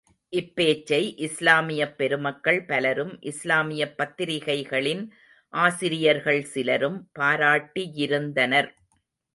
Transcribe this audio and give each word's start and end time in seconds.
இப்பேச்சை 0.33 0.99
இஸ்லாமியப் 1.17 1.93
பெருமக்கள் 1.97 2.65
பலரும், 2.65 3.19
இஸ்லாமியப் 3.21 3.95
பத்திரிகைகளின் 3.97 5.03
ஆசிரியர்கள் 5.53 6.43
சிலரும் 6.43 7.09
பாராட்டியிருந்தனர். 7.19 8.71